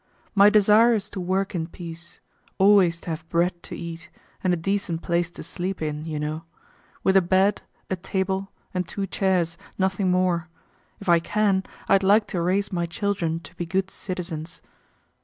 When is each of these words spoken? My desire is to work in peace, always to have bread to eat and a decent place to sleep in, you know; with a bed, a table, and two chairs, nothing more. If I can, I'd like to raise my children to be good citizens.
My 0.33 0.49
desire 0.49 0.95
is 0.95 1.11
to 1.11 1.19
work 1.19 1.53
in 1.53 1.67
peace, 1.67 2.21
always 2.57 2.99
to 3.01 3.11
have 3.11 3.29
bread 3.29 3.61
to 3.61 3.75
eat 3.75 4.09
and 4.43 4.51
a 4.51 4.57
decent 4.57 5.03
place 5.03 5.29
to 5.29 5.43
sleep 5.43 5.79
in, 5.79 6.05
you 6.05 6.19
know; 6.19 6.43
with 7.03 7.15
a 7.15 7.21
bed, 7.21 7.61
a 7.87 7.95
table, 7.95 8.51
and 8.73 8.87
two 8.87 9.05
chairs, 9.05 9.59
nothing 9.77 10.09
more. 10.09 10.49
If 10.99 11.07
I 11.07 11.19
can, 11.19 11.63
I'd 11.87 12.01
like 12.01 12.25
to 12.29 12.41
raise 12.41 12.73
my 12.73 12.87
children 12.87 13.41
to 13.41 13.53
be 13.55 13.67
good 13.67 13.91
citizens. 13.91 14.63